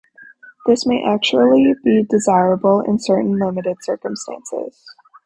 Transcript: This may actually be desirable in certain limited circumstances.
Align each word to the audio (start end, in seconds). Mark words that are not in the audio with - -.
This 0.65 0.87
may 0.87 1.05
actually 1.05 1.75
be 1.83 2.01
desirable 2.01 2.81
in 2.81 2.97
certain 2.97 3.37
limited 3.37 3.77
circumstances. 3.83 4.83